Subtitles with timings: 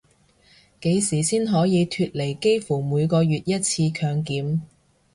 [0.81, 4.61] 幾時先可以脫離幾乎每個月一次強檢